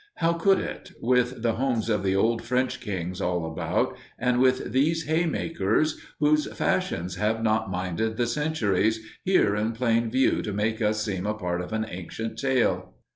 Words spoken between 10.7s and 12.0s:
us seem a part of an